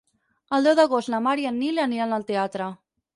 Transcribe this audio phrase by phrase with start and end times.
[0.57, 2.71] El deu d'agost na Mar i en Nil aniran al teatre.